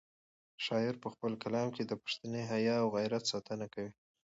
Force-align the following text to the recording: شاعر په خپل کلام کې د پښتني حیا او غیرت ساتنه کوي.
شاعر 0.65 0.95
په 1.03 1.07
خپل 1.13 1.31
کلام 1.43 1.67
کې 1.75 1.83
د 1.85 1.93
پښتني 2.03 2.43
حیا 2.51 2.75
او 2.83 2.87
غیرت 2.97 3.23
ساتنه 3.31 3.65
کوي. 3.73 3.91